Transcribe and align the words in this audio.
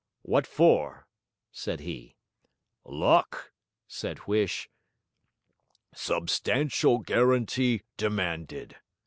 'What 0.23 0.47
for?' 0.47 1.05
said 1.51 1.81
he. 1.81 2.15
'Luck,' 2.85 3.53
said 3.87 4.21
Huish. 4.25 4.67
'Substantial 5.93 6.97
guarantee 6.97 7.83
demanded.' 7.97 8.77